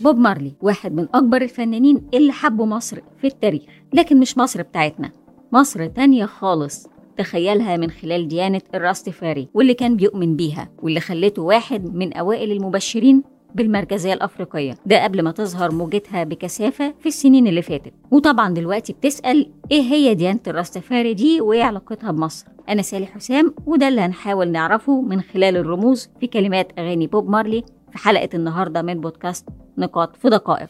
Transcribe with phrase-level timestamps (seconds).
[0.00, 3.62] بوب مارلي واحد من أكبر الفنانين اللي حبوا مصر في التاريخ
[3.92, 5.10] لكن مش مصر بتاعتنا
[5.52, 6.86] مصر تانية خالص.
[7.18, 13.22] تخيلها من خلال ديانة الراستفاري واللي كان بيؤمن بيها واللي خلته واحد من أوائل المبشرين
[13.54, 14.74] بالمركزية الأفريقية.
[14.86, 17.92] ده قبل ما تظهر موجتها بكثافة في السنين اللي فاتت.
[18.10, 23.88] وطبعا دلوقتي بتسأل إيه هي ديانة الراستفاري دي وإيه علاقتها بمصر؟ أنا سالي حسام وده
[23.88, 29.00] اللي هنحاول نعرفه من خلال الرموز في كلمات أغاني بوب مارلي في حلقة النهاردة من
[29.00, 29.48] بودكاست
[29.78, 30.68] نقاط في دقائق.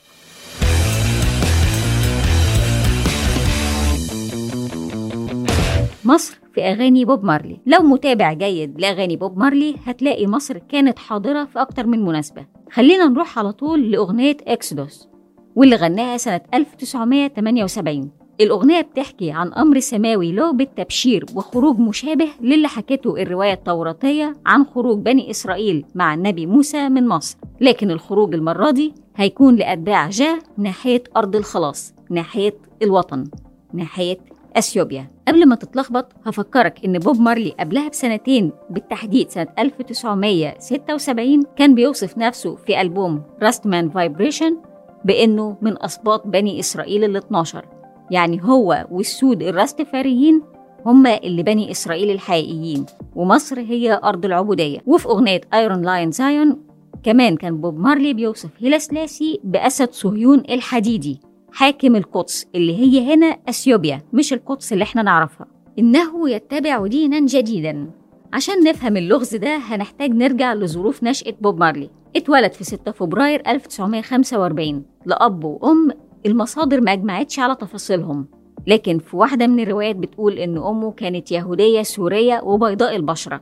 [6.05, 7.60] مصر في أغاني بوب مارلي.
[7.66, 12.46] لو متابع جيد لأغاني بوب مارلي هتلاقي مصر كانت حاضرة في أكتر من مناسبة.
[12.73, 15.09] خلينا نروح على طول لأغنية إكسودوس
[15.57, 18.10] واللي غناها سنة 1978
[18.41, 24.98] الأغنية بتحكي عن أمر سماوي له بالتبشير وخروج مشابه للي حكته الرواية التوراتية عن خروج
[24.98, 27.37] بني إسرائيل مع النبي موسى من مصر.
[27.60, 33.24] لكن الخروج المرة دي هيكون لأتباع جاه ناحية أرض الخلاص ناحية الوطن
[33.73, 34.18] ناحية
[34.57, 35.10] أثيوبيا.
[35.29, 42.57] قبل ما تتلخبط هفكرك إن بوب مارلي قبلها بسنتين بالتحديد سنة 1976 كان بيوصف نفسه
[42.57, 44.57] في ألبوم Rastaman Vibration
[45.04, 47.65] بإنه من أسباط بني إسرائيل ال 12
[48.10, 50.42] يعني هو والسود الراستفاريين
[50.87, 54.78] هما اللي بني إسرائيل الحقيقيين ومصر هي أرض العبودية.
[54.87, 56.57] وفي أغنية Iron Lion Zion
[57.02, 61.20] كمان كان بوب مارلي بيوصف هيلا سلاسي بأسد صهيون الحديدي
[61.52, 65.47] حاكم القدس اللي هي هنا أثيوبيا مش القدس اللي إحنا نعرفها.
[65.78, 67.91] إنه يتبع دينا جديدا.
[68.32, 71.91] عشان نفهم اللغز ده هنحتاج نرجع لظروف نشأة بوب مارلي.
[72.16, 75.91] اتولد في 6 فبراير 1945 لأب وأم
[76.27, 78.27] المصادر ما أجمعتش على تفاصيلهم.
[78.66, 83.41] لكن في واحدة من الروايات بتقول إن أمه كانت يهودية سورية وبيضاء البشرة.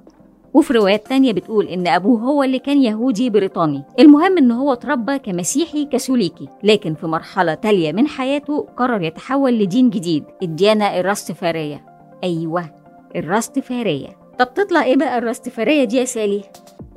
[0.55, 3.85] وفي روايات تانية بتقول إن أبوه هو اللي كان يهودي بريطاني.
[3.99, 6.49] المهم إن هو اتربى كمسيحي كاثوليكي.
[6.63, 11.85] لكن في مرحلة تالية من حياته قرر يتحول لدين جديد الديانة الراستفارية.
[12.25, 12.71] أيوة
[13.17, 14.09] الراستفارية.
[14.39, 16.43] طب تطلع إيه بقى الراستفارية دي يا سالي؟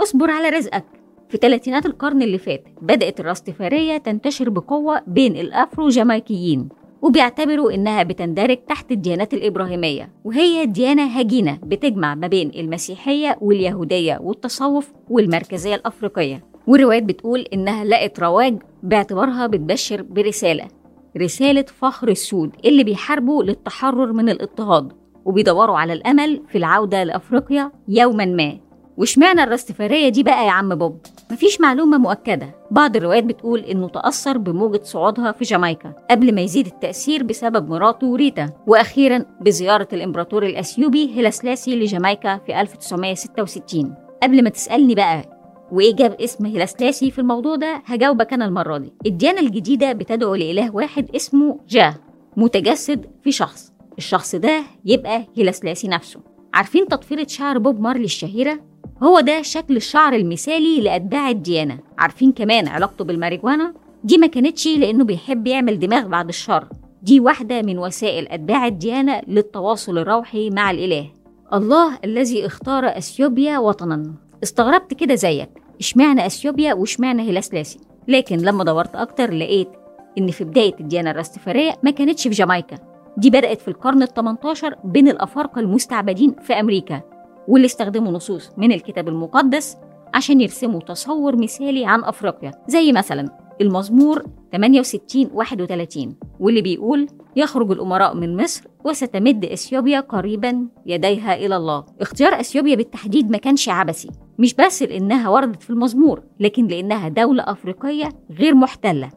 [0.01, 0.85] اصبر على رزقك.
[1.29, 6.69] في ثلاثينات القرن اللي فات بدأت الرأستفارية تنتشر بقوة بين الأفرو جامايكيين
[7.01, 14.91] وبيعتبروا إنها بتندرج تحت الديانات الإبراهيمية وهي ديانة هجينة بتجمع ما بين المسيحية واليهودية والتصوف
[15.09, 20.67] والمركزية الأفريقية والروايات بتقول إنها لقت رواج باعتبارها بتبشر برسالة
[21.17, 24.91] رسالة فخر السود اللي بيحاربوا للتحرر من الاضطهاد
[25.25, 28.57] وبيدوروا على الأمل في العودة لأفريقيا يوما ما
[28.97, 30.97] واشمعنى الراستفارية دي بقى يا عم بوب؟
[31.31, 32.55] مفيش معلومة مؤكدة.
[32.71, 38.15] بعض الروايات بتقول إنه تأثر بموجة صعودها في جامايكا قبل ما يزيد التأثير بسبب مراته
[38.15, 45.39] ريتا وأخيرا بزيارة الإمبراطور الأثيوبي هيلاسلاسي لجامايكا في 1966 قبل ما تسألني بقى
[45.71, 48.93] وإيه جاب اسم هيلاسلاسي في الموضوع ده هجاوبك أنا المرة دي.
[49.05, 51.95] الديانة الجديدة بتدعو لإله واحد اسمه جاه
[52.37, 53.73] متجسد في شخص.
[53.97, 56.19] الشخص ده يبقى هيلاسلاسي نفسه.
[56.53, 58.59] عارفين تطفيرة شعر بوب مارلي الشهيرة؟
[59.03, 61.79] هو ده شكل الشعر المثالي لأتباع الديانة.
[61.97, 63.73] عارفين كمان علاقته بالماريجوانا؟
[64.03, 66.67] دي ما كانتش لأنه بيحب يعمل دماغ بعد الشر.
[67.03, 71.07] دي واحدة من وسائل أتباع الديانة للتواصل الروحي مع الإله.
[71.53, 74.13] الله الذي اختار أثيوبيا وطنا.
[74.43, 75.49] استغربت كده زيك.
[75.79, 79.69] اشمعنى أثيوبيا واشمعنى هيلاسلاسي لكن لما دورت أكتر لقيت
[80.17, 82.77] إن في بداية الديانة الراستفارية ما كانتش في جامايكا.
[83.17, 87.01] دي بدأت في القرن ال 18 بين الأفارقة المستعبدين في أمريكا.
[87.49, 89.77] واللي استخدموا نصوص من الكتاب المقدس
[90.13, 93.29] عشان يرسموا تصور مثالي عن أفريقيا زي مثلا
[93.61, 101.85] المزمور 68 31 واللي بيقول يخرج الأمراء من مصر وستمد أثيوبيا قريبا يديها إلى الله.
[102.01, 104.09] اختيار أثيوبيا بالتحديد ما كانش عبثي
[104.39, 109.09] مش بس لأنها وردت في المزمور لكن لأنها دولة أفريقية غير محتلة.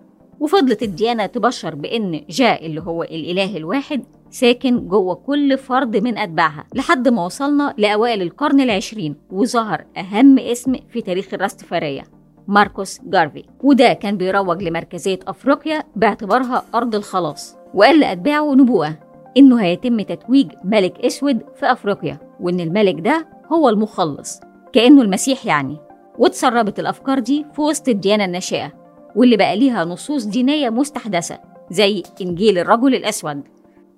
[0.43, 6.65] وفضلت الديانة تبشر بإن جاء اللي هو الإله الواحد ساكن جوه كل فرد من أتباعها
[6.75, 12.03] لحد ما وصلنا لأوائل القرن العشرين وظهر أهم اسم في تاريخ الراستفارية
[12.49, 13.45] ماركوس جارفي.
[13.63, 18.99] وده كان بيروج لمركزية أفريقيا باعتبارها أرض الخلاص وقال لأتباعه نبوءة
[19.37, 24.41] إنه هيتم تتويج ملك أسود في أفريقيا وإن الملك ده هو المخلص
[24.73, 25.77] كأنه المسيح يعني.
[26.19, 28.82] واتسربت الأفكار دي في وسط الديانة الناشئة.
[29.17, 31.39] واللي بقى ليها نصوص دينية مستحدثة
[31.71, 33.43] زي إنجيل الرجل الأسود.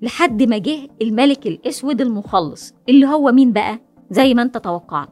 [0.02, 3.78] لحد ما جه الملك الأسود المخلص اللي هو مين بقى؟
[4.10, 5.08] زي ما أنت توقعت.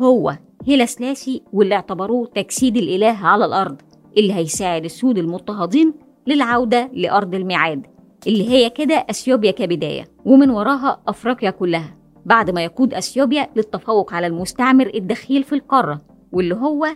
[0.00, 0.36] هو
[0.66, 3.76] هيلاسلاسي واللي اعتبروه تجسيد الإله على الأرض
[4.18, 5.94] اللي هيساعد السود المضطهدين
[6.26, 7.86] للعودة لأرض الميعاد
[8.26, 14.26] اللي هي كده أثيوبيا كبداية ومن وراها أفريقيا كلها بعد ما يقود أثيوبيا للتفوق على
[14.26, 16.00] المستعمر الدخيل في القارة
[16.32, 16.86] واللي هو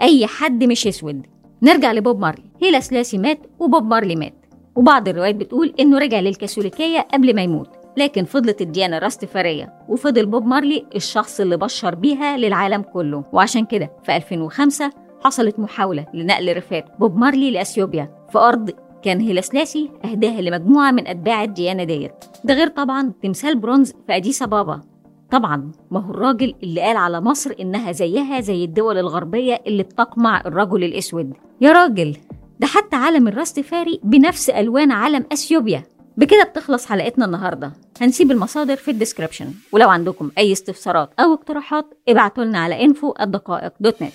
[0.00, 1.26] أي حد مش أسود.
[1.62, 2.44] نرجع لبوب مارلي.
[2.62, 4.34] هيلا سلاسي مات وبوب مارلي مات.
[4.76, 7.68] وبعض الروايات بتقول إنه رجع للكاثوليكية قبل ما يموت.
[7.96, 13.24] لكن فضلت الديانة الراستفارية وفضل بوب مارلي الشخص اللي بشر بيها للعالم كله.
[13.32, 14.90] وعشان كده في 2005
[15.24, 18.10] حصلت محاولة لنقل رفات بوب مارلي لأثيوبيا.
[18.32, 18.70] في أرض
[19.02, 22.24] كان هيلاسلاسي أهداها لمجموعة من أتباع الديانة ديت.
[22.44, 24.80] ده غير طبعا تمثال برونز في أديس أبابا.
[25.30, 30.40] طبعا ما هو الراجل اللي قال على مصر إنها زيها زي الدول الغربية اللي بتقمع
[30.46, 31.32] الرجل الأسود.
[31.60, 32.16] يا راجل
[32.60, 35.82] ده حتى علم الراستفاري بنفس ألوان علم أثيوبيا.
[36.16, 37.72] بكده بتخلص حلقتنا النهارده.
[38.00, 43.72] هنسيب المصادر في الديسكربشن ولو عندكم أي استفسارات أو اقتراحات ابعتوا لنا على info الدقائق
[43.80, 44.12] دوت نت